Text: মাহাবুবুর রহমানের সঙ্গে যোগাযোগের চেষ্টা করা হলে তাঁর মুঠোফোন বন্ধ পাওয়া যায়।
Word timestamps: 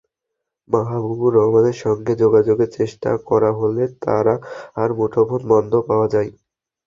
মাহাবুবুর 0.69 1.31
রহমানের 1.35 1.77
সঙ্গে 1.83 2.13
যোগাযোগের 2.23 2.69
চেষ্টা 2.77 3.09
করা 3.29 3.51
হলে 3.59 3.83
তাঁর 4.03 4.25
মুঠোফোন 4.97 5.41
বন্ধ 5.51 5.73
পাওয়া 5.89 6.07
যায়। 6.13 6.29